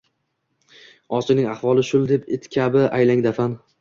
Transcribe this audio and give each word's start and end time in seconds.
Osiyning 1.19 1.49
axvoli 1.51 1.83
shul 1.91 2.09
deb 2.13 2.27
it 2.39 2.49
kabi 2.57 2.87
aylang 3.01 3.23
dafan: 3.29 3.55